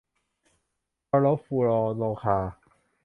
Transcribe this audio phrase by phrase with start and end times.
[1.07, 2.53] คลอโรฟลูออโรคาร์